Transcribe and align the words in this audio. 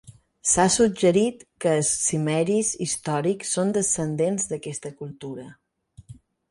S'ha 0.51 0.63
suggerit 0.75 1.43
que 1.65 1.75
els 1.81 1.91
cimmeris 2.07 2.73
històrics 2.87 3.55
són 3.59 3.77
descendents 3.79 4.53
d'aquesta 4.55 4.97
cultura. 5.03 5.51